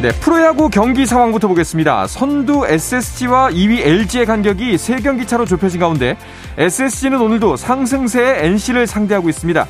[0.00, 2.06] 네, 프로야구 경기 상황부터 보겠습니다.
[2.06, 6.16] 선두 SSG와 2위 LG의 간격이 3경기 차로 좁혀진 가운데
[6.56, 9.66] SSG는 오늘도 상승세의 NC를 상대하고 있습니다.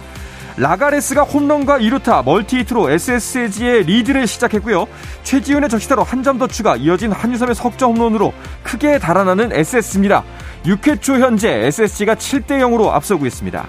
[0.59, 4.87] 라가레스가 홈런과 2루타 멀티히트로 SSG의 리드를 시작했고요.
[5.23, 8.35] 최지훈의 적시타로 한 점 더 추가 이어진 한유섬의 석점 홈런으로
[8.65, 10.25] 크게 달아나는 SS입니다.
[10.65, 13.67] 6회 초 현재 SSG가 7대 0으로 앞서고 있습니다.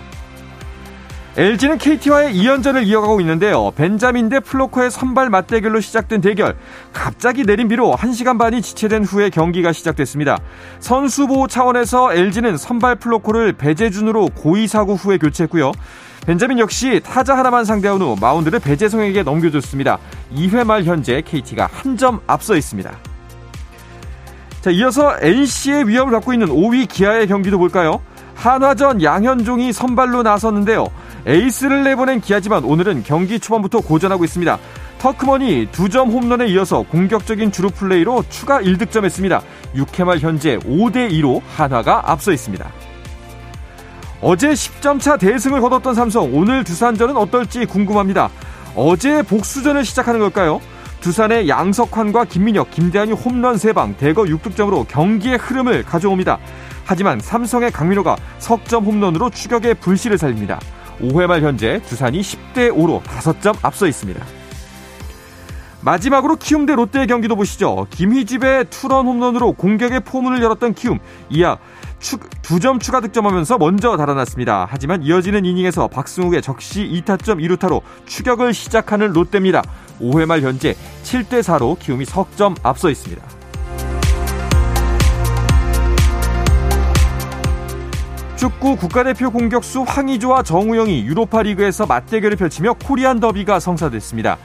[1.39, 3.71] LG는 KT와의 2연전을 이어가고 있는데요.
[3.71, 6.57] 벤자민 대 플럿코의 선발 맞대결로 시작된 대결.
[6.91, 10.37] 갑자기 내린 비로 1시간 반이 지체된 후에 경기가 시작됐습니다.
[10.81, 15.71] 선수 보호 차원에서 LG는 선발 플럿코를 배재준으로 고의 사구 후에 교체했고요.
[16.25, 19.97] 벤자민 역시 타자 하나만 상대한 후 마운드를 배재성에게 넘겨줬습니다.
[20.35, 22.91] 2회 말 현재 KT가 한 점 앞서 있습니다.
[24.59, 28.01] 자, 이어서 NC의 위협을 받고 있는 5위 기아의 경기도 볼까요?
[28.35, 30.87] 한화전 양현종이 선발로 나섰는데요.
[31.29, 34.57] 에이스를 내보낸 기아지만 오늘은 경기 초반부터 고전하고 있습니다.
[34.97, 39.41] 터크먼이 두점 홈런에 이어서 공격적인 주루 플레이로 추가 1득점했습니다.
[39.75, 42.67] 6회 말 현재 5대2로 한화가 앞서 있습니다.
[44.21, 48.31] 어제 10점 차 대승을 거뒀던 삼성 오늘 두산전은 어떨지 궁금합니다.
[48.75, 50.59] 어제 복수전을 시작하는 걸까요?
[51.01, 56.39] 두산의 양석환과 김민혁, 김대한이 홈런 3방, 대거 6득점으로 경기의 흐름을 가져옵니다.
[56.85, 60.59] 하지만 삼성의 강민호가 석점 홈런으로 추격의 불씨를 살립니다.
[61.01, 64.23] 5회 말 현재 두산이 10대 5로 5점 앞서 있습니다.
[65.81, 67.87] 마지막으로 키움 대 롯데의 경기도 보시죠.
[67.91, 70.99] 김휘집의 투런 홈런으로 공격의 포문을 열었던 키움.
[71.29, 71.57] 이하
[72.41, 74.67] 두 점 추가 득점하면서 먼저 달아났습니다.
[74.69, 79.63] 하지만 이어지는 이닝에서 박승욱의 적시 2타점 2루타로 추격을 시작하는 롯데입니다.
[80.01, 83.38] 5회 말 현재 7대 4로 키움이 석점 앞서 있습니다.
[88.39, 94.37] 축구 국가대표 공격수 황의조와 정우영이 유로파 리그에서 맞대결을 펼치며 코리안 더비가 성사됐습니다.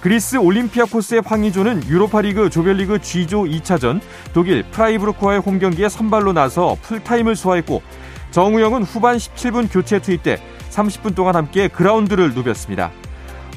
[0.00, 4.00] 그리스 올림피아코스의 황의조는 유로파리그 조별리그 G조 2차전
[4.32, 7.82] 독일 프라이부르크와의 홈경기에 선발로 나서 풀타임을 소화했고
[8.30, 10.40] 정우영은 후반 17분 교체 투입돼
[10.70, 12.92] 30분 동안 함께 그라운드를 누볐습니다.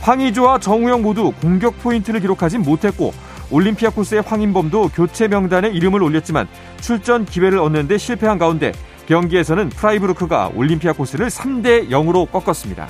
[0.02, 3.14] 황의조와 정우영 모두 공격 포인트를 기록하진 못했고
[3.52, 6.48] 올림피아코스의 황인범도 교체 명단에 이름을 올렸지만
[6.82, 8.72] 출전 기회를 얻는 데 실패한 가운데
[9.08, 12.88] 경기에서는 프라이부르크가 올림피아코스를 3대 0으로 꺾었습니다.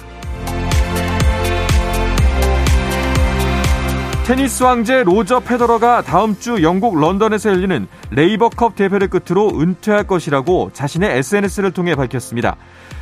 [4.25, 11.17] 테니스 황제 로저 페더러가 다음 주 영국 런던에서 열리는 레이버컵 대회를 끝으로 은퇴할 것이라고 자신의
[11.17, 12.55] SNS를 통해 밝혔습니다.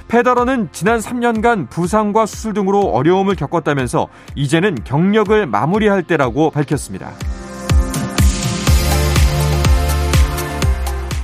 [0.07, 7.11] 페더러는 지난 3년간 부상과 수술 등으로 어려움을 겪었다면서 이제는 경력을 마무리할 때라고 밝혔습니다.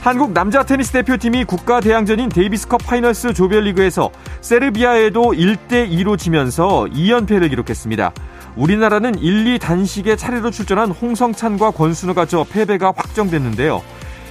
[0.07, 4.09] 한국 남자 테니스 대표팀이 국가 대항전인 데이비스컵 파이널스 조별리그에서
[4.39, 8.13] 세르비아에도 1대 2로 지면서 2연패를 기록했습니다.
[8.55, 13.83] 우리나라는 1, 2 단식에 차례로 출전한 홍성찬과 권순우가 져 패배가 확정됐는데요.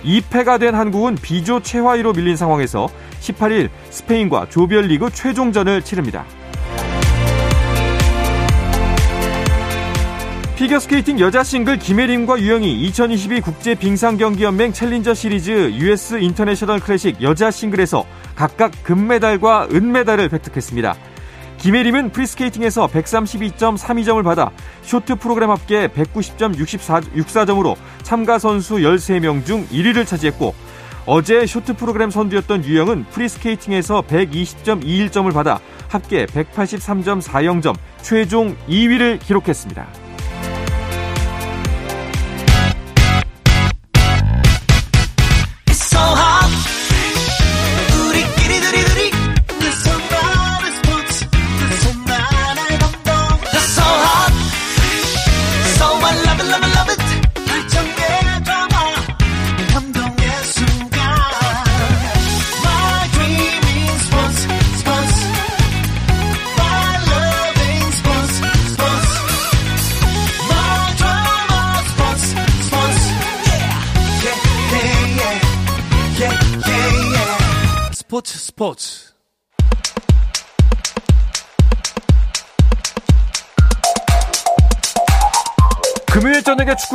[0.02, 2.88] 2패가 된 한국은 B조 최하위로 밀린 상황에서
[3.20, 6.24] 18일 스페인과 조별리그 최종전을 치릅니다.
[10.56, 18.06] 피겨스케이팅 여자 싱글 김예림과 유영이 2022 국제 빙상경기연맹 챌린저 시리즈 US 인터내셔널 클래식 여자 싱글에서
[18.34, 20.96] 각각 금메달과 은메달을 획득했습니다.
[21.58, 24.50] 김예림은 프리스케이팅에서 132.32점을 받아
[24.80, 30.54] 쇼트 프로그램 합계 190.64점으로 참가 선수 13명 중 1위를 차지했고
[31.04, 40.05] 어제 쇼트 프로그램 선두였던 유영은 프리스케이팅에서 120.21점을 받아 합계 183.40점 최종 2위를 기록했습니다.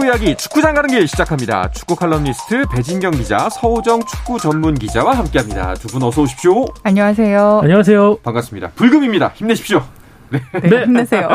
[0.01, 1.69] 축구 이야기 축구장 가는 길 시작합니다.
[1.69, 5.75] 축구 칼럼니스트 배진경 기자, 서우정 축구 전문 기자와 함께합니다.
[5.75, 6.65] 두 분 어서 오십시오.
[6.81, 7.59] 안녕하세요.
[7.61, 8.17] 안녕하세요.
[8.23, 8.71] 반갑습니다.
[8.75, 9.31] 불금입니다.
[9.35, 9.83] 힘내십시오.
[10.29, 10.85] 네, 네.
[10.85, 11.29] 힘내세요.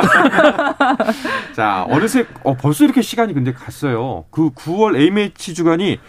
[1.54, 4.24] 자, 어느새 어, 벌써 이렇게 시간이 근데 갔어요.
[4.32, 6.00] 그 9월 A매치 주간이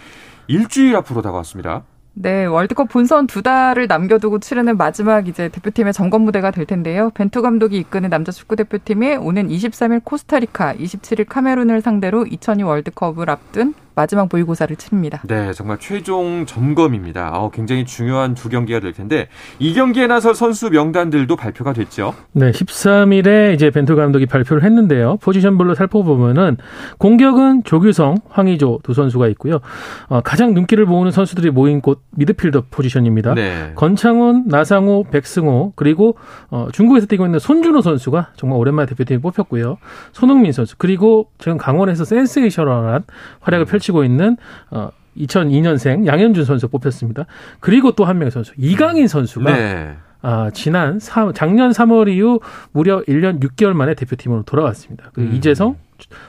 [0.47, 1.83] 일주일 앞으로 다가왔습니다.
[2.19, 7.11] 네, 월드컵 본선 두 달을 남겨두고 치르는 마지막 이제 대표팀의 점검 무대가 될 텐데요.
[7.11, 13.75] 벤투 감독이 이끄는 남자 축구 대표팀이 오는 23일 코스타리카, 27일 카메룬을 상대로 2002 월드컵을 앞둔
[13.97, 15.23] 마지막 모의고사를 치릅니다.
[15.25, 17.31] 네, 정말 최종 점검입니다.
[17.33, 19.27] 어, 굉장히 중요한 두 경기가 될 텐데
[19.57, 22.13] 이 경기에 나설 선수 명단들도 발표가 됐죠.
[22.33, 25.17] 네, 13일에 이제 벤투 감독이 발표를 했는데요.
[25.17, 26.57] 포지션별로 살펴보면은
[26.99, 29.61] 공격은 조규성, 황의조 두 선수가 있고요.
[30.09, 33.33] 어, 가장 눈길을 모으는 선수들이 모인 곳 미드필더 포지션입니다.
[33.33, 33.71] 네.
[33.73, 36.15] 건창훈, 나상호, 백승호 그리고
[36.51, 39.79] 어, 중국에서 뛰고 있는 손준호 선수가 정말 오랜만에 대표팀에 뽑혔고요.
[40.11, 43.03] 손흥민 선수 그리고 지금 강원에서 센세이셔널한
[43.39, 43.67] 활약을 음.
[43.67, 44.37] 펼치 펼치고 있는
[44.69, 47.25] 어 2002년생 양현준 선수 뽑혔습니다.
[47.59, 49.95] 그리고 또 한 명의 선수 이강인 선수가 네.
[50.21, 52.39] 아, 지난 3, 작년 3월 이후
[52.71, 55.09] 무려 1년 6개월 만에 대표팀으로 돌아왔습니다.
[55.13, 55.35] 그리고 음.
[55.35, 55.75] 이재성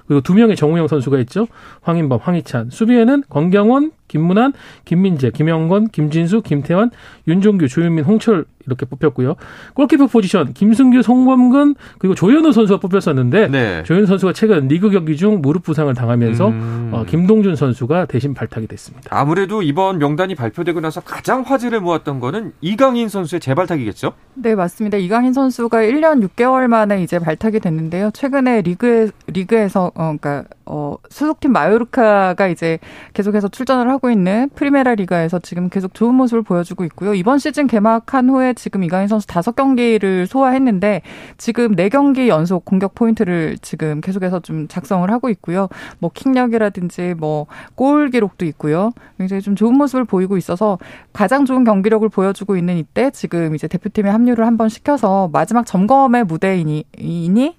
[0.07, 1.47] 그리고 두 명의 정우영 선수가 있죠.
[1.83, 2.71] 황인범, 황희찬.
[2.71, 4.53] 수비에는 권경원, 김문환,
[4.85, 6.91] 김민재, 김영건, 김진수, 김태환,
[7.27, 9.37] 윤종규, 조윤민, 홍철 이렇게 뽑혔고요.
[9.75, 13.83] 골키퍼 포지션 김승규, 송범근 그리고 조현우 선수가 뽑혔었는데 네.
[13.85, 16.91] 조현우 선수가 최근 리그 경기 중 무릎 부상을 당하면서 음.
[16.93, 19.09] 어, 김동준 선수가 대신 발탁이 됐습니다.
[19.11, 24.13] 아무래도 이번 명단이 발표되고 나서 가장 화제를 모았던 거는 이강인 선수의 재발탁이겠죠?
[24.35, 24.99] 네, 맞습니다.
[24.99, 28.11] 이강인 선수가 1년 6개월 만에 이제 발탁이 됐는데요.
[28.13, 32.79] 최근에 리그에 리그에서 어 그러니까 어 소속팀 마요르카가 이제
[33.15, 37.15] 계속해서 출전을 하고 있는 프리메라 리가에서 지금 계속 좋은 모습을 보여주고 있고요.
[37.15, 41.03] 이번 시즌 개막한 후에 지금 이강인 선수 다섯 경기를 소화했는데
[41.39, 45.69] 지금 네 경기 연속 공격 포인트를 지금 계속해서 좀 작성을 하고 있고요.
[45.99, 48.91] 뭐 킥력이라든지 뭐 골 기록도 있고요.
[49.19, 50.79] 굉장히 좀 좋은 모습을 보이고 있어서
[51.13, 56.85] 가장 좋은 경기력을 보여주고 있는 이때 지금 이제 대표팀에 합류를 한번 시켜서 마지막 점검의 무대이니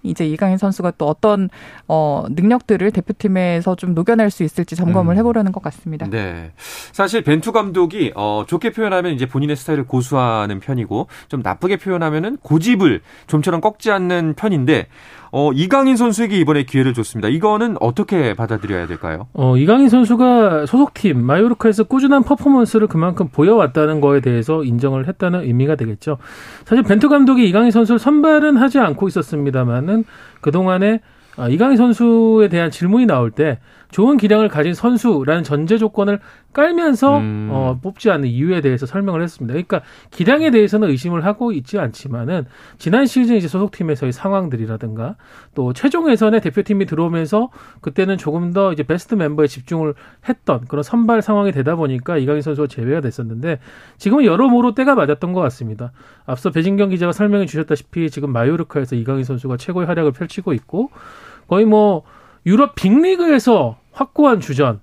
[0.04, 1.50] 이제 이강인 선수가 또 어떤
[1.88, 5.18] 어 능력들을 대표팀에서 좀 녹여낼 수 있을지 점검을 음.
[5.18, 6.08] 해보려는 것 같습니다.
[6.10, 6.52] 네.
[6.92, 13.02] 사실 벤투 감독이 어 좋게 표현하면 이제 본인의 스타일을 고수하는 편이고 좀 나쁘게 표현하면은 고집을
[13.28, 14.88] 좀처럼 꺾지 않는 편인데
[15.32, 17.28] 어, 이강인 선수에게 이번에 기회를 줬습니다.
[17.28, 19.28] 이거는 어떻게 받아들여야 될까요?
[19.34, 26.18] 어, 이강인 선수가 소속팀 마요르카에서 꾸준한 퍼포먼스를 그만큼 보여왔다는 거에 대해서 인정을 했다는 의미가 되겠죠.
[26.66, 30.06] 사실 벤투 감독이 이강인 선수를 선발은 하지 않고 있었습니다만은
[30.42, 33.60] 그동안에 아, 이강인 선수에 대한 질문이 나올 때
[33.92, 36.20] 좋은 기량을 가진 선수라는 전제 조건을
[36.54, 37.50] 깔면서 음.
[37.52, 39.54] 어, 뽑지 않는 이유에 대해서 설명을 했습니다.
[39.54, 39.82] 그러니까
[40.12, 42.46] 기량에 대해서는 의심을 하고 있지 않지만은
[42.78, 45.16] 지난 시즌 이제 소속팀에서의 상황들이라든가
[45.56, 47.50] 또 최종 예선에 대표팀이 들어오면서
[47.82, 49.94] 그때는 조금 더 이제 베스트 멤버에 집중을
[50.28, 53.60] 했던 그런 선발 상황이 되다 보니까 이강인 선수가 제외가 됐었는데
[53.98, 55.92] 지금은 여러모로 때가 맞았던 것 같습니다.
[56.26, 60.90] 앞서 배진경 기자가 설명해 주셨다시피 지금 마요르카에서 이강인 선수가 최고의 활약을 펼치고 있고
[61.50, 62.04] 거의 뭐
[62.46, 64.80] 유럽 빅리그에서 확고한 주전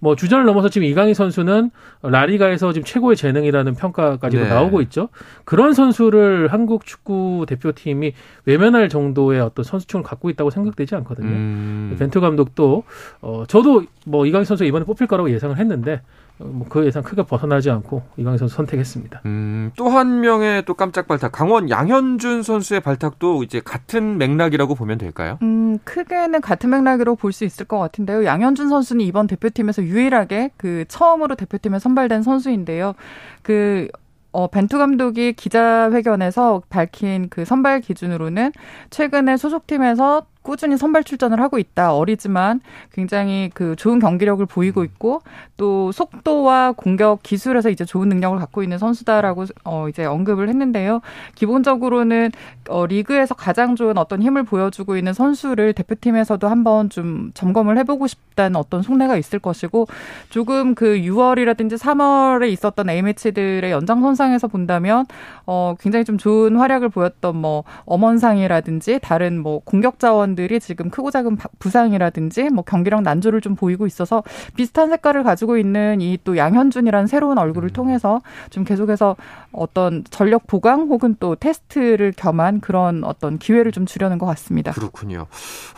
[0.00, 1.70] 뭐 주전을 넘어서 지금 이강인 선수는
[2.02, 4.48] 라리가에서 지금 최고의 재능이라는 평가까지도 네.
[4.48, 5.10] 나오고 있죠.
[5.44, 8.14] 그런 선수를 한국 축구 대표팀이
[8.46, 11.28] 외면할 정도의 어떤 선수층을 갖고 있다고 생각되지 않거든요.
[11.28, 11.96] 음.
[11.98, 12.84] 벤투 감독도
[13.20, 16.00] 어 저도 뭐 이강인 선수 이번에 뽑힐 거라고 예상을 했는데
[16.42, 19.22] 뭐그 예상 크게 벗어나지 않고 이강인 선수 선택했습니다.
[19.26, 24.98] 음, 또 한 명의 또 깜짝 발탁 강원 양현준 선수의 발탁도 이제 같은 맥락이라고 보면
[24.98, 25.38] 될까요?
[25.42, 28.24] 음, 크게는 같은 맥락으로 볼 수 있을 것 같은데요.
[28.24, 32.94] 양현준 선수는 이번 대표팀에서 유일하게 그 처음으로 대표팀에 선발된 선수인데요.
[33.42, 33.88] 그
[34.32, 38.52] 어, 벤투 감독이 기자회견에서 밝힌 그 선발 기준으로는
[38.90, 41.94] 최근에 소속팀에서 꾸준히 선발 출전을 하고 있다.
[41.94, 42.60] 어리지만
[42.92, 45.22] 굉장히 그 좋은 경기력을 보이고 있고
[45.56, 51.02] 또 속도와 공격 기술에서 이제 좋은 능력을 갖고 있는 선수다라고 어 이제 언급을 했는데요.
[51.36, 52.32] 기본적으로는
[52.68, 58.56] 어 리그에서 가장 좋은 어떤 힘을 보여주고 있는 선수를 대표팀에서도 한번 좀 점검을 해보고 싶다는
[58.56, 59.86] 어떤 속내가 있을 것이고
[60.30, 65.06] 조금 그 6월이라든지 3월에 있었던 A 매치들의 연장선상에서 본다면
[65.46, 71.10] 어 굉장히 좀 좋은 활약을 보였던 뭐 엄원상이라든지 다른 뭐 공격 자원 선수들이 지금 크고
[71.10, 74.22] 작은 부상이라든지 뭐 경기력 난조를 좀 보이고 있어서
[74.56, 77.72] 비슷한 색깔을 가지고 있는 이 또 양현준이라는 새로운 얼굴을 음.
[77.72, 78.20] 통해서
[78.50, 79.16] 좀 계속해서
[79.52, 84.72] 어떤 전력 보강 혹은 또 테스트를 겸한 그런 어떤 기회를 좀 주려는 것 같습니다.
[84.72, 85.26] 그렇군요.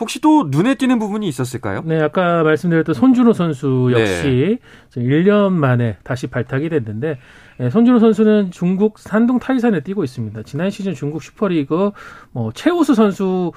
[0.01, 1.83] 혹시 또 눈에 띄는 부분이 있었을까요?
[1.85, 4.59] 네, 아까 말씀드렸던 손준호 선수 역시
[4.95, 5.03] 네.
[5.03, 7.19] 1년 만에 다시 발탁이 됐는데
[7.59, 10.43] 네, 손준호 선수는 중국 산둥 타이산에 뛰고 있습니다.
[10.43, 11.93] 지난 시즌 중국 슈퍼리그
[12.33, 13.53] 뭐 최우수 선수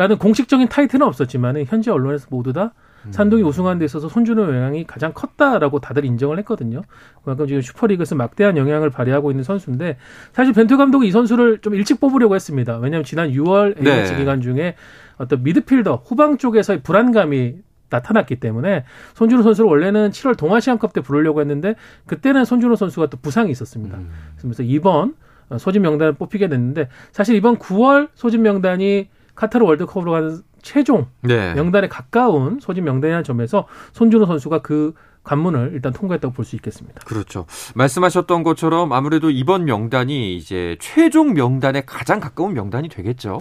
[0.00, 2.72] 라는 공식적인 타이틀은 없었지만 현재 언론에서 모두 다
[3.10, 6.80] 산동이 우승하는 데 있어서 손준호 영향이 가장 컸다라고 다들 인정을 했거든요.
[7.22, 9.98] 그만큼 지금 슈퍼리그에서 막대한 영향을 발휘하고 있는 선수인데
[10.32, 12.78] 사실 벤투 감독이 이 선수를 좀 일찍 뽑으려고 했습니다.
[12.78, 14.18] 왜냐하면 지난 6월 A매치 네.
[14.18, 14.74] 기간 중에
[15.18, 17.56] 어떤 미드필더 후방 쪽에서의 불안감이
[17.90, 21.74] 나타났기 때문에 손준호 선수를 원래는 7월 동아시안컵 때 부르려고 했는데
[22.06, 23.98] 그때는 손준호 선수가 또 부상이 있었습니다.
[23.98, 24.08] 음.
[24.40, 25.14] 그래서 이번
[25.58, 31.54] 소집 명단을 뽑히게 됐는데 사실 이번 9월 소집 명단이 카타르 월드컵으로 가는 최종 네.
[31.54, 34.92] 명단에 가까운 소집 명단이라는 점에서 손준호 선수가 그
[35.24, 37.00] 관문을 일단 통과했다고 볼 수 있겠습니다.
[37.06, 37.46] 그렇죠.
[37.74, 43.38] 말씀하셨던 것처럼 아무래도 이번 명단이 이제 최종 명단에 가장 가까운 명단이 되겠죠.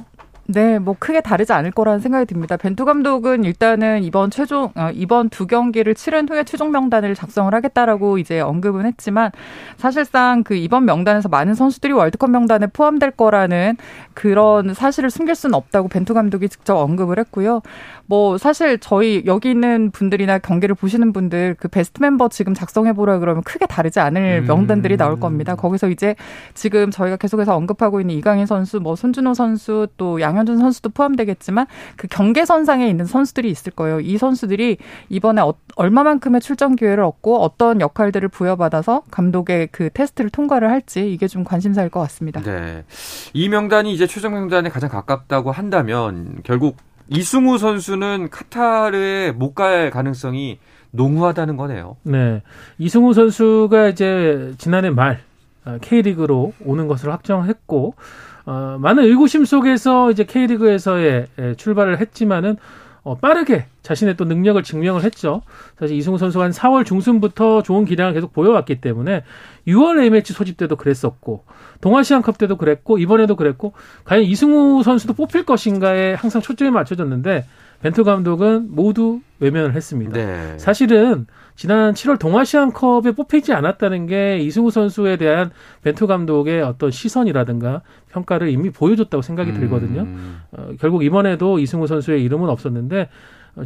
[0.52, 2.58] 네, 뭐 크게 다르지 않을 거라는 생각이 듭니다.
[2.58, 8.18] 벤투 감독은 일단은 이번 최종 어, 이번 두 경기를 치른 후에 최종 명단을 작성을 하겠다라고
[8.18, 9.32] 이제 언급은 했지만
[9.78, 13.78] 사실상 그 이번 명단에서 많은 선수들이 월드컵 명단에 포함될 거라는
[14.14, 17.62] 그런 사실을 숨길 수는 없다고 벤투 감독이 직접 언급을 했고요.
[18.08, 23.20] 뭐 사실 저희 여기 있는 분들이나 경기를 보시는 분들 그 베스트 멤버 지금 작성해 보라
[23.20, 24.48] 그러면 크게 다르지 않을 음.
[24.48, 25.56] 명단들이 나올 겁니다.
[25.56, 26.16] 거기서 이제
[26.56, 31.68] 지금 저희가 계속해서 언급하고 있는 이강인 선수, 뭐 손준호 선수, 또 양 현준 선수도 포함되겠지만
[31.96, 34.00] 그 경계선상에 있는 선수들이 있을 거예요.
[34.00, 34.78] 이 선수들이
[35.10, 41.28] 이번에 어, 얼마만큼의 출전 기회를 얻고 어떤 역할들을 부여받아서 감독의 그 테스트를 통과를 할지 이게
[41.28, 42.42] 좀 관심사일 것 같습니다.
[42.42, 42.84] 네.
[43.34, 46.78] 이 명단이 이제 최종 명단에 가장 가깝다고 한다면 결국
[47.10, 50.60] 이승우 선수는 카타르에 못 갈 가능성이
[50.92, 51.98] 농후하다는 거네요.
[52.04, 52.42] 네.
[52.78, 55.20] 이승우 선수가 이제 지난해 말
[55.66, 57.96] 아, K리그로 오는 것을 확정했고
[58.50, 61.28] 어, 많은 의구심 속에서 이제 K리그에서의
[61.58, 62.58] 출발을 했지만은
[63.04, 65.44] 어, 빠르게 자신의 또 능력을 증명을 했죠.
[65.80, 69.24] 사실 이승우 선수가 한 4월 중순부터 좋은 기량을 계속 보여왔기 때문에
[69.68, 71.46] 6월 A매치 소집 때도 그랬었고
[71.82, 73.74] 동아시안컵 때도 그랬고 이번에도 그랬고
[74.06, 77.46] 과연 이승우 선수도 뽑힐 것인가에 항상 초점이 맞춰졌는데
[77.84, 80.12] 벤투 감독은 모두 외면을 했습니다.
[80.14, 80.58] 네.
[80.58, 81.28] 사실은
[81.60, 85.52] 지난 7월 동아시안컵에 뽑히지 않았다는 게 이승우 선수에 대한
[85.82, 87.82] 벤투 감독의 어떤 시선이라든가
[88.14, 90.04] 평가를 이미 보여줬다고 생각이 들거든요.
[90.04, 90.40] 음.
[90.54, 93.10] 어, 결국 이번에도 이승우 선수의 이름은 없었는데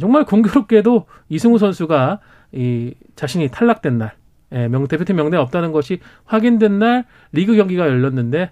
[0.00, 2.18] 정말 공교롭게도 이승우 선수가
[2.50, 4.14] 이 자신이 탈락된 날
[4.50, 8.50] 예, 명, 대표팀 명단에 없다는 것이 확인된 날 리그 경기가 열렸는데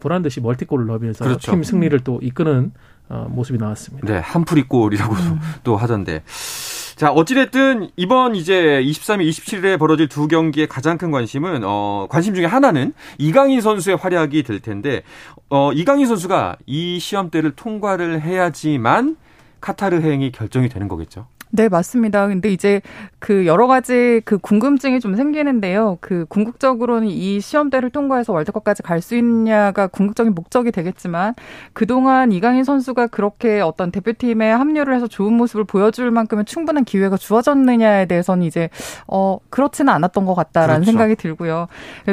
[0.00, 1.50] 보란 듯이 멀티골을 넣으면서 그렇죠.
[1.50, 2.72] 팀 승리를 또 이끄는
[3.08, 4.06] 어, 모습이 나왔습니다.
[4.06, 5.38] 네, 한풀이 골이라고 음.
[5.64, 6.22] 또 하던데.
[6.96, 12.44] 자, 어찌됐든 이번 이제 23일, 27일에 벌어질 두 경기의 가장 큰 관심은, 어, 관심 중에
[12.44, 15.02] 하나는 이강인 선수의 활약이 될 텐데,
[15.48, 19.16] 어, 이강인 선수가 이 시험대를 통과를 해야지만
[19.60, 21.26] 카타르 행이 결정이 되는 거겠죠.
[21.54, 22.28] 네, 맞습니다.
[22.28, 22.80] 근데 이제
[23.18, 25.98] 그 여러 가지 그 궁금증이 좀 생기는데요.
[26.00, 31.34] 그 궁극적으로는 이 시험대를 통과해서 월드컵까지 갈 수 있냐가 궁극적인 목적이 되겠지만
[31.72, 38.06] 그동안 이강인 선수가 그렇게 어떤 대표팀에 합류를 해서 좋은 모습을 보여줄 만큼의 충분한 기회가 주어졌느냐에
[38.06, 38.70] 대해서는 이제
[39.08, 40.92] 어 그렇지는 않았던 것 같다라는 그렇죠.
[40.92, 41.66] 생각이 들고요.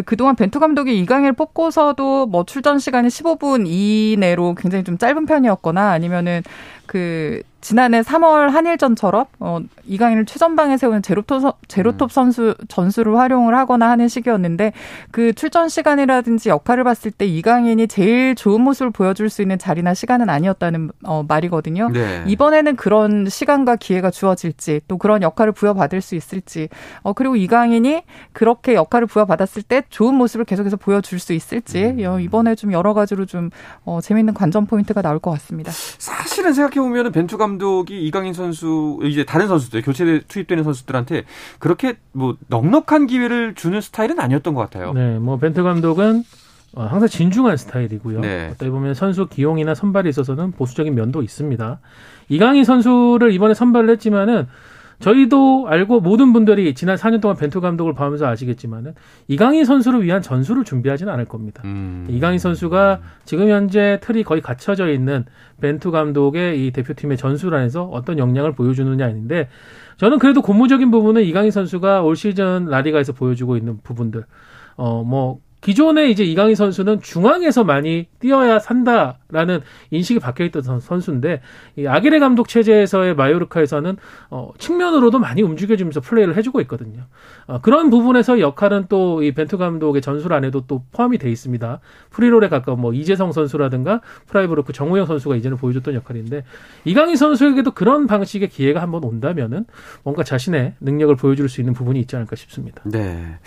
[0.06, 6.42] 그동안 벤투 감독이 이강인을 뽑고서도 뭐 출전 시간이 15분 이내로 굉장히 좀 짧은 편이었거나 아니면은
[6.90, 12.10] 그 지난해 3월 한일전처럼 어 이강인을 최전방에 세우는 제로톱 제로톱 음.
[12.10, 14.74] 선수 전술을 활용을 하거나 하는 시기였는데
[15.12, 20.30] 그 출전 시간이라든지 역할을 봤을 때 이강인이 제일 좋은 모습을 보여줄 수 있는 자리나 시간은
[20.30, 21.90] 아니었다는 어 말이거든요.
[21.90, 22.24] 네.
[22.26, 26.70] 이번에는 그런 시간과 기회가 주어질지 또 그런 역할을 부여받을 수 있을지
[27.02, 32.06] 어 그리고 이강인이 그렇게 역할을 부여받았을 때 좋은 모습을 계속해서 보여줄 수 있을지 음.
[32.06, 33.50] 어, 이번에 좀 여러 가지로 좀
[33.84, 35.72] 어, 재밌는 관전 포인트가 나올 것 같습니다.
[35.72, 41.24] 사실은 생각해 보면은 벤투가 감독이 이강인 선수 이제 다른 선수들 교체 투입되는 선수들한테
[41.60, 44.94] 그렇게 뭐 넉넉한 기회를 주는 스타일은 아니었던 것 같아요.
[44.94, 46.24] 네, 뭐 벤투 감독은
[46.74, 48.22] 어, 항상 진중한 스타일이고요.
[48.22, 48.50] 네.
[48.52, 51.80] 어떻게 보면 선수 기용이나 선발에 있어서는 보수적인 면도 있습니다.
[52.30, 54.48] 이강인 선수를 이번에 선발을 했지만은
[55.00, 58.96] 저희도 알고 모든 분들이 지난 4년 동안 벤투 감독을 봐오면서 아시겠지만은
[59.28, 61.62] 이강인 선수를 위한 전술을 준비하지는 않을 겁니다.
[61.66, 62.06] 음.
[62.10, 65.26] 이강인 선수가 지금 현재 틀이 거의 갖춰져 있는
[65.62, 69.48] 벤투 감독의 이 대표팀의 전술 안에서 어떤 역량을 보여주느냐 아닌데
[69.98, 74.26] 저는 그래도 고무적인 부분은 이강인 선수가 올 시즌 라리가에서 보여주고 있는 부분들
[74.76, 79.62] 어 뭐 기존에 이제 이강인 선수는 중앙에서 많이 뛰어야 산다라는
[79.92, 81.42] 인식이 박혀 있던 선수인데
[81.76, 83.98] 이 아기레 감독 체제에서의 마요르카에서는
[84.32, 87.04] 어 측면으로도 많이 움직여주면서 플레이를 해주고 있거든요.
[87.48, 91.80] 어 그런 부분에서 역할은 또 이 벤투 감독의 전술 안에도 또 포함이 돼 있습니다.
[92.10, 96.44] 프리롤에 가까운 뭐 이재성 선수라든가 프라이부르크 정우영 선수가 이제는 보여줬던 역할인데
[96.86, 99.66] 이강인 선수에게도 그런 방식의 기회가 한번 온다면은
[100.04, 102.82] 뭔가 자신의 능력을 보여줄 수 있는 부분이 있지 않을까 싶습니다.
[102.86, 103.38] 네.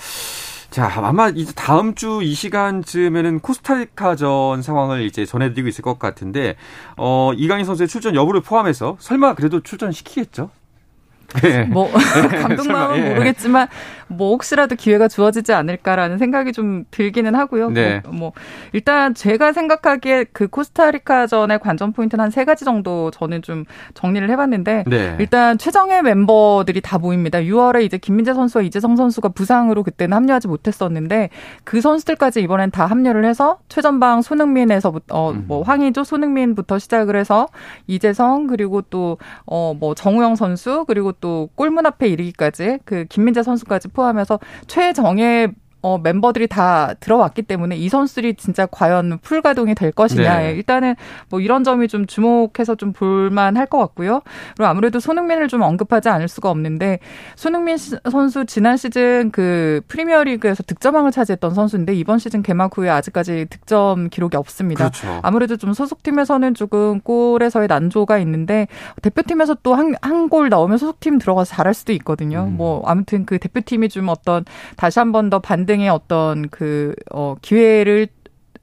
[0.73, 6.57] 자, 아마 이제 다음 주 이 시간쯤에는 코스타리카전 상황을 이제 전해드리고 있을 것 같은데,
[6.97, 10.51] 어, 이강인 선수의 출전 여부를 포함해서 설마 그래도 출전시키겠죠?
[11.41, 11.65] 네.
[11.65, 11.89] 뭐
[12.43, 13.09] 감독 마음은 예.
[13.11, 13.69] 모르겠지만
[14.09, 17.71] 뭐 혹시라도 기회가 주어지지 않을까라는 생각이 좀 들기는 하고요.
[17.71, 18.03] 네.
[18.05, 18.33] 뭐, 뭐,
[18.73, 24.85] 일단 제가 생각하기에 그 코스타리카전의 관전 포인트는 한 세 가지 정도 저는 좀 정리를 해봤는데
[24.87, 25.17] 네.
[25.21, 27.41] 일단 최정예 멤버들이 다 모입니다.
[27.41, 31.29] 6월에 이제 김민재 선수와 이재성 선수가 부상으로 그때는 합류하지 못했었는데
[31.65, 35.45] 그 선수들까지 이번엔 다 합류를 해서 최전방 손흥민에서부터 어, 음.
[35.47, 37.49] 뭐 황희조, 손흥민부터 시작을 해서
[37.87, 45.53] 이재성 그리고 또어뭐 정우영 선수 그리고 또 골문 앞에 이르기까지 그 김민재 선수까지 포함해서 최정예
[45.83, 50.39] 어, 멤버들이 다 들어왔기 때문에 이 선수들이 진짜 과연 풀 가동이 될 것이냐.
[50.39, 50.53] 네.
[50.53, 50.95] 일단은
[51.29, 54.21] 뭐 이런 점이 좀 주목해서 좀 볼만 할 것 같고요.
[54.57, 56.99] 그리고 아무래도 손흥민을 좀 언급하지 않을 수가 없는데
[57.37, 64.11] 손흥민 선수 지난 시즌 그 프리미어리그에서 득점왕을 차지했던 선수인데 이번 시즌 개막 후에 아직까지 득점
[64.11, 64.91] 기록이 없습니다.
[64.91, 65.21] 그렇죠.
[65.23, 68.67] 아무래도 좀 소속팀에서는 조금 골에서의 난조가 있는데
[69.01, 72.45] 대표팀에서 또 한 한골 넣으면 소속팀 들어가서 잘할 수도 있거든요.
[72.47, 72.57] 음.
[72.59, 74.45] 뭐 아무튼 그 대표팀이 좀 어떤
[74.77, 78.09] 다시 한 번 더 반대 등의 어떤 그, 어, 기회를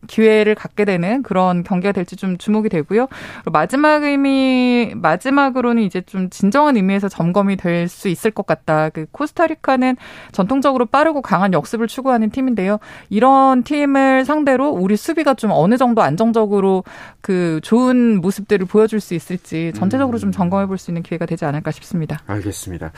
[0.08, 3.08] 기회를 갖게 되는 그런 경기가 될지 좀 주목이 되고요.
[3.52, 8.90] 마지막 의미 마지막으로는 이제 좀 진정한 의미에서 점검이 될 수 있을 것 같다.
[8.90, 9.98] 그 코스타리카는
[10.32, 12.78] 전통적으로 빠르고 강한 역습을 추구하는 팀인데요.
[13.10, 16.84] 이런 팀을 상대로 우리 수비가 좀 어느 정도 안정적으로
[17.22, 21.72] 그 좋은 모습들을 보여줄 수 있을지 전체적으로 좀 점검해 볼 수 있는 기회가 되지 않을까
[21.72, 22.20] 싶습니다.
[22.28, 22.92] 알겠습니다.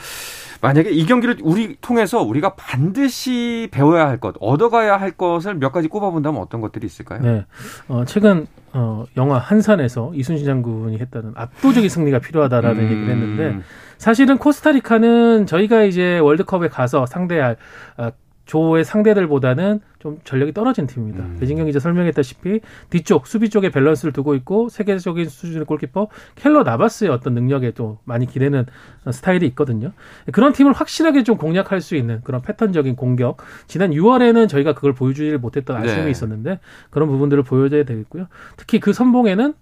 [0.60, 5.88] 만약에 이 경기를 우리 통해서 우리가 반드시 배워야 할 것, 얻어가야 할 것을 몇 가지
[5.88, 7.20] 꼽아본다면 어떤 것들이 있을까요?
[7.22, 7.46] 네.
[7.88, 12.84] 어, 최근 어, 영화 한산에서 이순신 장군이 했다는 압도적인 승리가 필요하다라는 음.
[12.84, 13.60] 얘기를 했는데
[13.98, 17.56] 사실은 코스타리카는 저희가 이제 월드컵에 가서 상대할
[17.96, 18.10] 아,
[18.44, 21.24] 조의 상대들보다는 좀 전력이 떨어진 팀입니다.
[21.24, 21.36] 음.
[21.38, 27.34] 배진경 기자 설명했다시피 뒤쪽 수비 쪽에 밸런스를 두고 있고 세계적인 수준의 골키퍼 켈러 나바스의 어떤
[27.34, 28.66] 능력에 또 많이 기대는
[29.12, 29.92] 스타일이 있거든요.
[30.32, 33.38] 그런 팀을 확실하게 좀 공략할 수 있는 그런 패턴적인 공격.
[33.68, 36.10] 지난 6월에는 저희가 그걸 보여주지를 못했던 아쉬움이 네.
[36.10, 36.58] 있었는데
[36.90, 38.26] 그런 부분들을 보여줘야 되겠고요.
[38.56, 39.54] 특히 그 선봉에는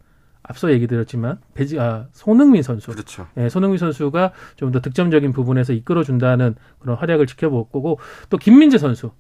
[0.43, 3.27] 앞서 얘기 드렸지만 배지 아 손흥민 선수, 그렇죠.
[3.37, 7.99] 예, 손흥민 선수가 좀 더 득점적인 부분에서 이끌어 준다는 그런 활약을 지켜볼 거고
[8.31, 9.11] 또 김민재 선수.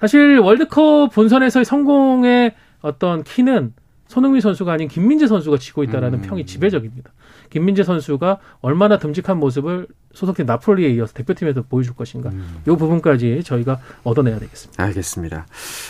[0.00, 3.72] 사실 월드컵 본선에서의 성공의 어떤 키는
[4.08, 6.22] 손흥민 선수가 아닌 김민재 선수가 지고 있다라는 음.
[6.22, 7.10] 평이 지배적입니다.
[7.50, 12.30] 김민재 선수가 얼마나 듬직한 모습을 소속팀 나폴리에 이어서 대표팀에서 보여줄 것인가.
[12.30, 12.58] 음.
[12.62, 14.82] 이 부분까지 저희가 얻어내야 되겠습니다.
[14.82, 15.46] 알겠습니다.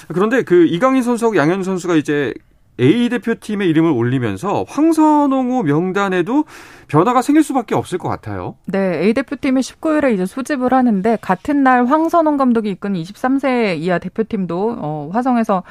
[0.08, 2.32] 그런데 그 이강인 선수하고 양현 선수가 이제
[2.80, 6.44] A 대표팀의 이름을 올리면서 황선홍호 명단에도
[6.88, 8.56] 변화가 생길 수밖에 없을 것 같아요.
[8.66, 14.76] 네, A 대표팀이 19일에 이제 소집을 하는데 같은 날 황선홍 감독이 이끈 23세 이하 대표팀도
[14.78, 15.62] 어, 화성에서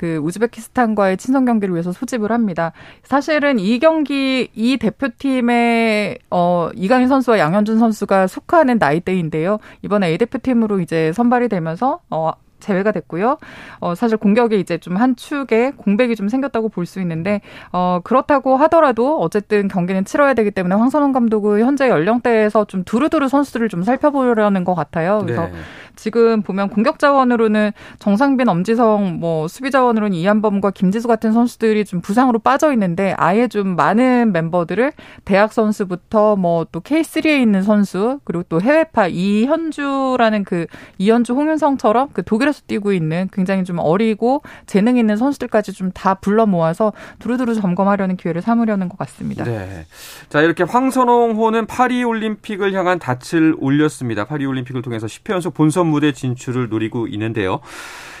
[0.00, 2.72] 그 우즈베키스탄과의 친선 경기를 위해서 소집을 합니다.
[3.02, 9.58] 사실은 이 경기 이 대표팀의 어 이강인 선수와 양현준 선수가 속하는 나이대인데요.
[9.82, 13.38] 이번에 A 대표팀으로 이제 선발이 되면서 어 제외가 됐고요.
[13.80, 17.40] 어, 사실 공격에 이제 좀 한 축에 공백이 좀 생겼다고 볼 수 있는데,
[17.72, 23.68] 어, 그렇다고 하더라도 어쨌든 경기는 치러야 되기 때문에 황선홍 감독은 현재 연령대에서 좀 두루두루 선수들을
[23.68, 25.20] 좀 살펴보려는 것 같아요.
[25.24, 25.52] 그래서 네.
[26.00, 32.38] 지금 보면 공격 자원으로는 정상빈, 엄지성, 뭐 수비 자원으로는 이한범과 김지수 같은 선수들이 좀 부상으로
[32.38, 34.92] 빠져 있는데 아예 좀 많은 멤버들을
[35.26, 40.66] 대학 선수부터 뭐 또 K3에 있는 선수 그리고 또 해외파 이현주라는 그
[40.98, 46.46] 이현주 홍윤성처럼 그 독일에서 뛰고 있는 굉장히 좀 어리고 재능 있는 선수들까지 좀 다 불러
[46.46, 49.44] 모아서 두루두루 점검하려는 기회를 삼으려는 것 같습니다.
[49.44, 49.84] 네.
[50.28, 54.24] 자, 이렇게 황선홍 호는 파리 올림픽을 향한 닻을 올렸습니다.
[54.24, 57.60] 파리 올림픽을 통해서 10회 연속 본선 무대 진출을 노리고 있는데요.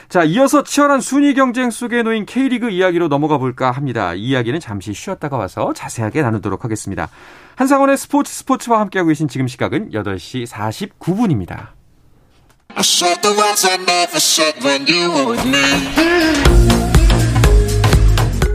[0.08, 4.12] 자, 이어서 치열한 순위 경쟁 속에 놓인 K리그 이야기로 넘어가 볼까 합니다.
[4.14, 7.08] 이 이야기는 잠시 쉬었다가 와서 자세하게 나누도록 하겠습니다.
[7.54, 11.68] 한상원의 스포츠 스포츠와 함께하고 계신 지금 시각은 8시 49분입니다.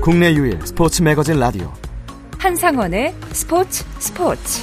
[0.02, 1.72] 국내 유일 스포츠 매거진 라디오
[2.38, 4.62] 한상원의 스포츠 스포츠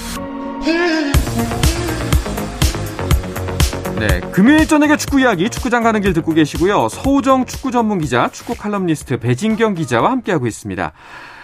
[4.03, 6.89] 네, 금요일 저녁에 축구 이야기 축구장 가는 길 듣고 계시고요.
[6.89, 10.91] 서우정 축구 전문 기자, 축구 칼럼니스트 배진경 기자와 함께하고 있습니다.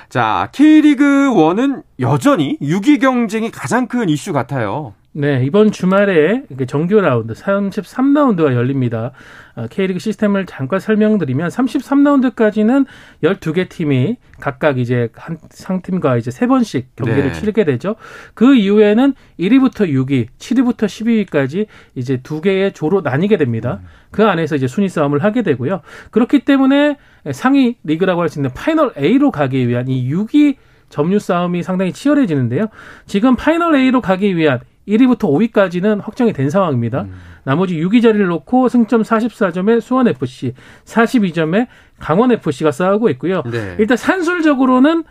[0.08, 4.94] 자, K리그 1은 여전히 6위 경쟁이 가장 큰 이슈 같아요.
[5.12, 9.12] 네, 이번 주말에 정규 라운드 33라운드가 열립니다.
[9.58, 12.86] 어, K리그 시스템을 잠깐 설명드리면 33라운드까지는
[13.24, 17.32] 12개 팀이 각각 이제 한 상팀과 이제 세 번씩 경기를 네.
[17.32, 17.96] 치르게 되죠.
[18.34, 21.66] 그 이후에는 1위부터 6위, 7위부터 12위까지
[21.96, 23.80] 이제 두 개의 조로 나뉘게 됩니다.
[23.82, 23.88] 음.
[24.12, 25.80] 그 안에서 이제 순위 싸움을 하게 되고요.
[26.12, 26.96] 그렇기 때문에
[27.32, 30.54] 상위 리그라고 할 수 있는 파이널 A로 가기 위한 이 6위
[30.88, 32.68] 점유 싸움이 상당히 치열해지는데요.
[33.06, 37.02] 지금 파이널 A로 가기 위한 1위부터 5위까지는 확정이 된 상황입니다.
[37.02, 37.14] 음.
[37.44, 41.66] 나머지 6위 자리를 놓고 승점 44점의 수원FC, 42점의
[41.98, 43.42] 강원FC가 싸우고 있고요.
[43.50, 43.76] 네.
[43.78, 45.04] 일단 산술적으로는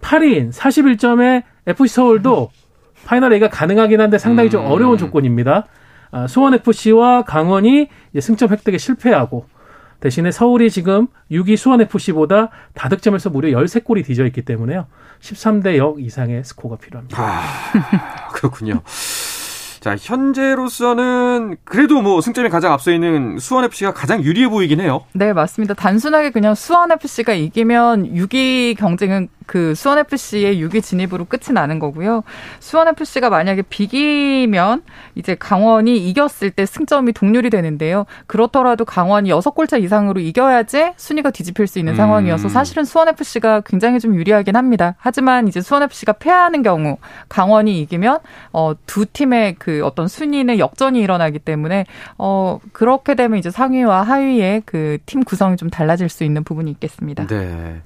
[0.00, 2.50] 8위인 41점의 FC 서울도
[3.06, 4.70] 파이널 A가 가능하긴 한데 상당히 좀 음.
[4.70, 5.66] 어려운 조건입니다.
[6.10, 7.88] 아, 수원FC와 강원이
[8.20, 9.46] 승점 획득에 실패하고
[10.04, 14.86] 대신에 서울이 지금 6위 수원FC보다 다득점에서 무려 13골이 뒤져 있기 때문에요.
[15.22, 17.16] 13대 0 이상의 스코어가 필요합니다.
[17.18, 18.82] 아, 그렇군요.
[19.80, 25.06] 자, 현재로서는 그래도 뭐 승점이 가장 앞서 있는 수원FC가 가장 유리해 보이긴 해요.
[25.12, 25.72] 네, 맞습니다.
[25.72, 32.24] 단순하게 그냥 수원FC가 이기면 6위 경쟁은 그 수원 FC의 6위 진입으로 끝이 나는 거고요.
[32.60, 34.82] 수원 FC가 만약에 비기면
[35.14, 38.06] 이제 강원이 이겼을 때 승점이 동률이 되는데요.
[38.26, 41.96] 그렇더라도 강원이 6골차 이상으로 이겨야지 순위가 뒤집힐 수 있는 음.
[41.96, 44.94] 상황이어서 사실은 수원 FC가 굉장히 좀 유리하긴 합니다.
[44.98, 48.18] 하지만 이제 수원 FC가 패하는 경우 강원이 이기면
[48.52, 51.86] 어두 팀의 그 어떤 순위의 역전이 일어나기 때문에
[52.18, 57.26] 어 그렇게 되면 이제 상위와 하위의 그 팀 구성이 좀 달라질 수 있는 부분이 있겠습니다.
[57.26, 57.82] 네.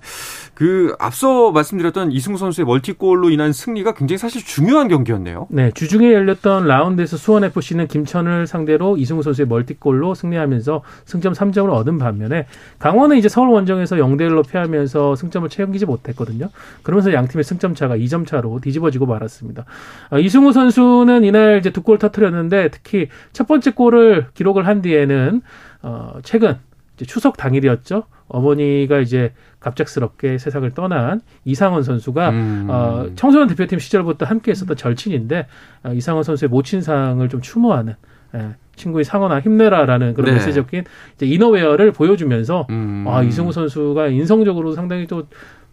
[0.55, 5.49] 그 앞서 말씀드렸던 이승우 선수의 멀티골로 인한 승리가 굉장히 사실 중요한 경기였네요.
[5.51, 11.99] 네, 주중에 열렸던 라운드에서 수원 FC는 김천을 상대로 이승우 선수의 멀티골로 승리하면서 승점 3점을 얻은
[11.99, 12.47] 반면에
[12.79, 16.51] 강원은 이제 서울 원정에서 0대 1로 패하면서 승점을 채우지 못했거든요.
[16.83, 19.65] 그러면서 양 팀의 승점 차가 2점 차로 뒤집어지고 말았습니다.
[20.11, 25.41] 아, 이승우 선수는 이날 이제 두 골 터트렸는데 특히 첫 번째 골을 기록을 한 뒤에는
[25.81, 26.59] 어 최근
[27.07, 28.05] 추석 당일이었죠.
[28.29, 32.67] 어머니가 이제 갑작스럽게 세상을 떠난 이상원 선수가 음.
[32.69, 35.47] 어, 청소년 대표팀 시절부터 함께 했었던 절친인데
[35.85, 37.95] 어, 이상원 선수의 모친상을 좀 추모하는
[38.35, 40.33] 예, 친구의 상원아 힘내라라는 그런 네.
[40.35, 40.85] 메시지 적인
[41.15, 43.07] 이제 이너웨어를 보여주면서 음.
[43.09, 45.25] 아 이승우 선수가 인성적으로 상당히 또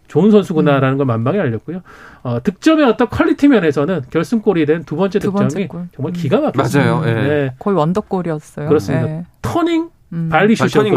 [0.08, 0.96] 좋은 선수구나라는 음.
[0.98, 1.82] 걸 만방에 알렸고요.
[2.22, 7.00] 어, 득점의 어떤 퀄리티 면에서는 결승골이 된 두 번째 두 득점이 번째 정말 기가 막혔어요.
[7.00, 7.08] 맞아요.
[7.10, 7.14] 예.
[7.28, 7.54] 네.
[7.58, 8.68] 거의 원더골이었어요.
[8.68, 9.06] 그렇습니다.
[9.06, 9.24] 네.
[9.42, 10.28] 터닝 음.
[10.30, 10.94] 발리슛이었거든요.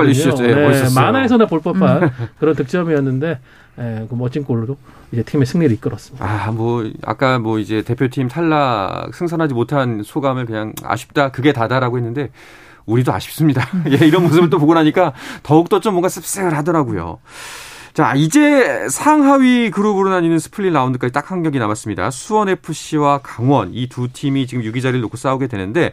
[0.47, 2.09] 네, 네, 만화에서나 볼 법한 음.
[2.39, 3.39] 그런 득점이었는데
[3.79, 4.77] 예, 그 멋진 골로
[5.11, 6.25] 이제 팀의 승리를 이끌었습니다.
[6.25, 12.29] 아, 뭐 아까 뭐 이제 대표팀 탈락 승선하지 못한 소감을 그냥 아쉽다 그게 다다라고 했는데
[12.85, 13.65] 우리도 아쉽습니다.
[13.89, 17.19] 예, 이런 모습을 또 보고 나니까 더욱더 좀 뭔가 씁쓸하더라고요.
[17.93, 22.11] 자, 이제 상하위 그룹으로 나뉘는 스플릿 라운드까지 딱 한 경기 남았습니다.
[22.11, 25.91] 수원FC와 강원 이 두 팀이 지금 6위 자리를 놓고 싸우게 되는데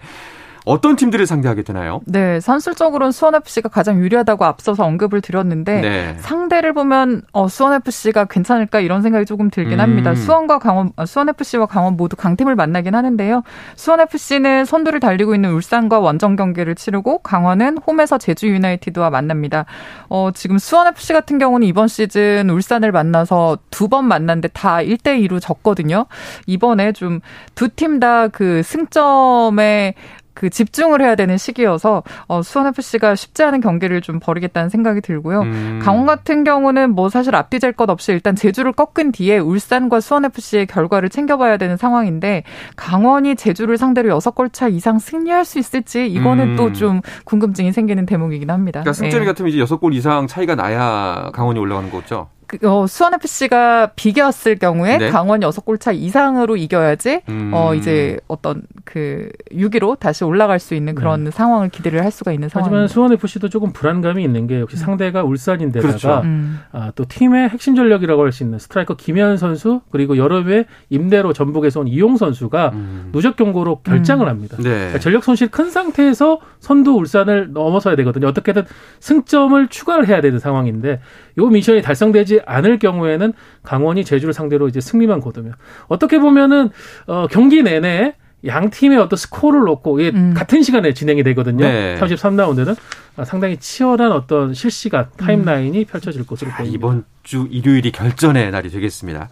[0.67, 2.01] 어떤 팀들을 상대하게 되나요?
[2.07, 6.17] 네, 산술적으로는 수원 FC가 가장 유리하다고 앞서서 언급을 드렸는데 네.
[6.19, 9.81] 상대를 보면 어, 수원 FC가 괜찮을까 이런 생각이 조금 들긴 음.
[9.81, 10.15] 합니다.
[10.15, 13.43] 수원과 강원, 어, 수원 FC와 강원 모두 강팀을 만나긴 하는데요.
[13.77, 19.67] 수원 FC는 선두를 달리고 있는 울산과 원정 경기를 치르고 강원은 홈에서 제주 유나이티드와 만납니다.
[20.09, 25.25] 어, 지금 수원 FC 같은 경우는 이번 시즌 울산을 만나서 두 번 만났는데 다 1대
[25.29, 26.07] 2로 졌거든요.
[26.47, 27.21] 이번에 좀
[27.55, 29.95] 두 팀 다 그 승점에
[30.37, 35.41] 그 집중을 해야 되는 시기여서 어, 수원 FC가 쉽지 않은 경기를 좀 벌이겠다는 생각이 들고요.
[35.43, 35.81] 음.
[35.83, 40.67] 강원 같은 경우는 뭐 사실 앞뒤질 것 없이 일단 제주를 꺾은 뒤에 울산과 수원 FC의
[40.67, 42.43] 결과를 챙겨봐야 되는 상황인데
[42.77, 46.57] 강원이 제주를 상대로 여섯 골 차 이상 승리할 수 있을지 이거는 음.
[46.57, 48.81] 또좀 궁금증이 생기는 대목이긴 합니다.
[48.81, 49.27] 그러니까 승점이 네.
[49.27, 52.29] 같으면 이제 여섯 골 이상 차이가 나야 강원이 올라가는 거죠.
[52.47, 55.11] 그, 어, 수원 FC가 비겼을 경우에 네.
[55.11, 57.51] 강원 6골 차 이상으로 이겨야지 음.
[57.53, 61.31] 어 이제 어떤 그 6위로 다시 올라갈 수 있는 그런 네.
[61.31, 62.67] 상황을 기대를 할 수가 있는 상황.
[62.67, 64.79] 하지만 수원 FC도 조금 불안감이 있는 게 역시 음.
[64.79, 66.21] 상대가 울산인데다가 그렇죠.
[66.25, 66.61] 음.
[66.73, 71.81] 아, 또 팀의 핵심 전력이라고 할 수 있는 스트라이커 김현 선수 그리고 여름에 임대로 전북에서
[71.81, 73.09] 온 이용 선수가 음.
[73.13, 74.29] 누적 경고로 결장을 음.
[74.29, 74.57] 합니다.
[74.59, 74.65] 네.
[74.71, 78.27] 그러니까 전력 손실 큰 상태에서 선두 울산을 넘어서야 되거든요.
[78.29, 78.65] 어떻게든
[79.01, 81.01] 승점을 추가를 해야 되는 상황인데
[81.39, 85.55] 요 미션이 달성되지 않을 경우에는 강원이 제주를 상대로 이제 승리만 거두면
[85.89, 86.71] 어떻게 보면은
[87.07, 88.15] 어 경기 내내
[88.47, 90.35] 양 팀의 어떤 스코어를 놓고 이게 음.
[90.35, 91.65] 같은 시간에 진행이 되거든요.
[91.65, 91.97] 네.
[91.99, 92.77] 33라운드는
[93.25, 95.85] 상당히 치열한 어떤 실시간 타임라인이 음.
[95.85, 96.77] 펼쳐질 것으로 아, 보입니다.
[96.77, 99.29] 이번 주 일요일이 결전의 날이 되겠습니다.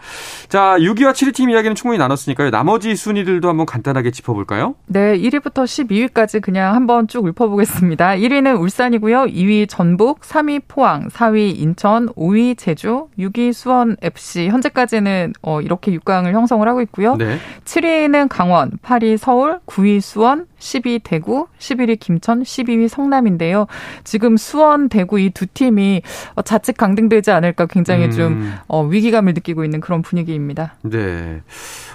[0.48, 2.50] 자, 6위와 7위 팀 이야기는 충분히 나눴으니까요.
[2.50, 4.74] 나머지 순위들도 한번 간단하게 짚어볼까요?
[4.86, 8.16] 네, 1위부터 12위까지 그냥 한번 쭉 읊어보겠습니다.
[8.16, 9.26] 1위는 울산이고요.
[9.26, 14.48] 2위 전북, 3위 포항, 4위 인천, 5위 제주, 6위 수원 FC.
[14.48, 17.14] 현재까지는 어, 이렇게 6강을 형성을 하고 있고요.
[17.14, 17.38] 네.
[17.64, 23.66] 7위는 강원, 8위 서울, 9위 수원, 10위 대구, 11위 김천, 12위 성남인데요.
[24.02, 26.02] 지금 수원, 대구 이 두 팀이
[26.44, 28.54] 자칫 강등되지 않을까 굉장히 좀 음.
[28.68, 30.74] 어, 위기감을 느끼고 있는 그런 분위기입니다.
[30.82, 31.42] 네.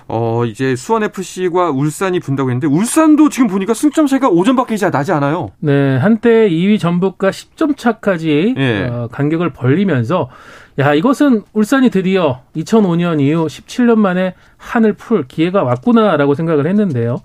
[0.08, 5.49] 어, 이제 수원 FC와 울산이 분다고 했는데 울산도 지금 보니까 승점 차이가 5점밖에 나지 않아요.
[5.60, 8.88] 네, 한때 2위 전북과 10점 차까지 네.
[8.88, 10.29] 어, 간격을 벌리면서
[10.79, 17.17] 야, 이것은 울산이 드디어 2005년 이후 17년 만에 한을 풀 기회가 왔구나라고 생각을 했는데요.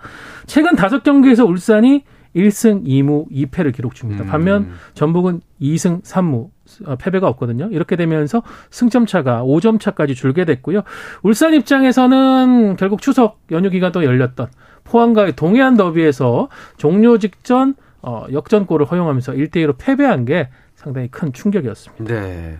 [0.46, 2.04] 최근 5경기에서 울산이
[2.34, 4.24] 1승 2무 2패를 기록 중입니다.
[4.24, 4.26] 음.
[4.26, 6.50] 반면 전북은 2승 3무
[6.86, 7.68] 어, 패배가 없거든요.
[7.70, 10.82] 이렇게 되면서 승점 차가 5점 차까지 줄게 됐고요.
[11.22, 14.48] 울산 입장에서는 결국 추석 연휴 기간도 열렸던
[14.84, 22.04] 포항과의 동해안 더비에서 종료 직전 어, 역전골을 허용하면서 1대 2로 패배한 게 상당히 큰 충격이었습니다.
[22.04, 22.58] 네.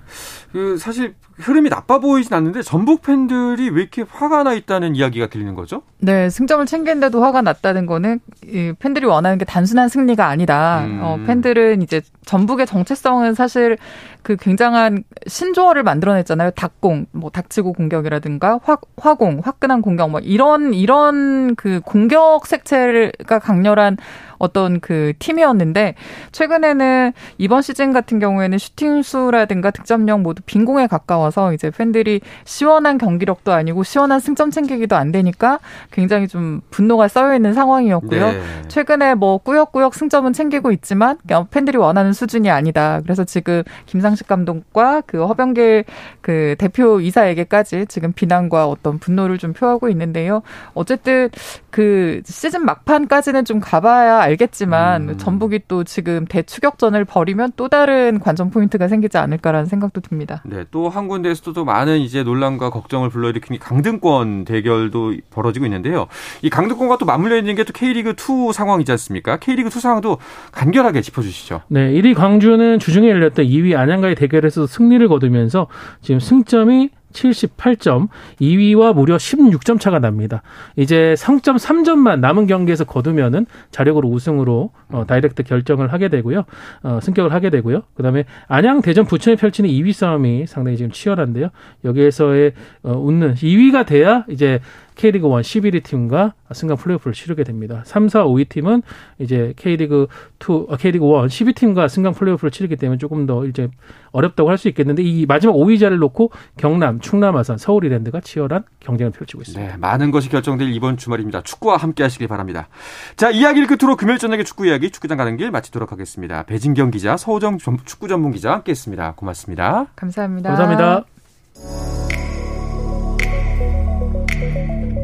[0.53, 5.55] 그 사실 흐름이 나빠 보이진 않는데 전북 팬들이 왜 이렇게 화가 나 있다는 이야기가 들리는
[5.55, 5.83] 거죠?
[5.99, 10.85] 네, 승점을 챙긴데도 화가 났다는 거는 이 팬들이 원하는 게 단순한 승리가 아니다.
[10.85, 11.01] 음.
[11.03, 13.77] 어, 팬들은 이제 전북의 정체성은 사실
[14.23, 16.53] 그 굉장한 신조어를 만들어냈잖아요.
[16.53, 23.97] 닭공, 뭐 닥치고 공격이라든가 화, 화공, 화끈한 공격, 뭐 이런 이런 그 공격 색채가 강렬한
[24.39, 25.95] 어떤 그 팀이었는데
[26.33, 32.99] 최근에는 이번 시즌 같은 경우에는 슈팅 수라든가 득점력 모두 빈공에 가까워 서 이제 팬들이 시원한
[32.99, 35.59] 경기력도 아니고 시원한 승점 챙기기도 안 되니까
[35.91, 38.27] 굉장히 좀 분노가 쌓여 있는 상황이었고요.
[38.33, 38.41] 네.
[38.69, 41.19] 최근에 뭐 꾸역꾸역 승점은 챙기고 있지만
[41.51, 43.01] 팬들이 원하는 수준이 아니다.
[43.03, 45.85] 그래서 지금 김상식 감독과 그 허병길
[46.21, 50.43] 그 대표 이사에게까지 지금 비난과 어떤 분노를 좀 표하고 있는데요.
[50.75, 51.31] 어쨌든
[51.71, 55.19] 그 시즌 막판까지는 좀 가봐야 알겠지만 음.
[55.19, 60.43] 전북이 또 지금 대추격전을 벌이면 또 다른 관전 포인트가 생기지 않을까라는 생각도 듭니다.
[60.45, 66.07] 네, 또 한 군데에서도 많은 이제 논란과 걱정을 불러일으킨 강등권 대결도 벌어지고 있는데요.
[66.43, 69.39] 이 강등권과 또 맞물려 있는 게 또 K리그 2 상황이지 않습니까?
[69.39, 70.19] K리그 2 상황도
[70.53, 71.63] 간결하게 짚어주시죠.
[71.69, 75.67] 네, 1위 광주는 주중에 열렸던 2위 안양과의 대결에서 승리를 거두면서
[76.03, 78.09] 지금 승점이 78점,
[78.41, 80.43] 2위와 무려 16점 차가 납니다.
[80.77, 86.45] 이제 성점 3점만 남은 경기에서 거두면은 자력으로 우승으로 어, 다이렉트 결정을 하게 되고요.
[86.83, 87.83] 어, 승격을 하게 되고요.
[87.95, 91.49] 그다음에 안양 대전 부천이 펼치는 2위 싸움이 상당히 지금 치열한데요.
[91.85, 94.61] 여기에서의 어, 웃는 2위가 돼야 이제
[94.97, 97.83] K리그 1 11위 팀과 승강 플레이오프를 치르게 됩니다.
[97.87, 98.83] 3, 4, 5위 팀은
[99.19, 100.09] 이제 K리그
[100.41, 103.69] 2, 어, K리그 1 12 팀과 승강 플레이오프를 치르기 때문에 조금 더 이제
[104.11, 108.65] 어렵다고 할 수 있겠는데 이 마지막 5위 자를 놓고 경남, 충남, 아산, 서울 이랜드가 치열한
[108.81, 109.73] 경쟁을 펼치고 있습니다.
[109.73, 111.43] 네, 많은 것이 결정될 이번 주말입니다.
[111.43, 112.69] 축구와 함께 하시길 바랍니다.
[113.17, 116.45] 자, 이야기를 끝으로 금요일 저녁에 축구 이야기 축구장 가는 길 마치도록 하겠습니다.
[116.45, 119.15] 배진경 기자, 서호정 축구 전문 기자 와 함께 했습니다.
[119.17, 119.87] 고맙습니다.
[119.97, 120.55] 감사합니다.
[120.55, 122.34] 감사합니다.